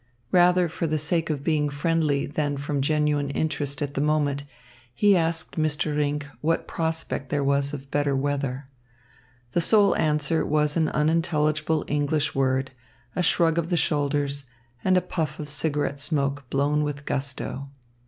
[0.31, 4.43] Rather for the sake of being friendly than from genuine interest at that moment,
[4.95, 5.95] he asked Mr.
[5.95, 8.67] Rinck what prospect there was of better weather.
[9.51, 12.71] The sole answer was an unintelligible English word,
[13.15, 14.45] a shrug of the shoulders,
[14.83, 17.69] and a puff of cigarette smoke blown with gusto.